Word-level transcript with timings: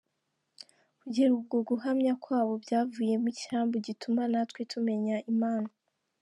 kugera 1.01 1.31
ubwo 1.39 1.57
guhamya 1.69 2.13
kwabo 2.23 2.53
byavuyemo 2.63 3.27
icyambu 3.33 3.75
gituma 3.87 4.21
natwe 4.31 4.61
tumenya 4.71 5.17
Imana,. 5.33 5.69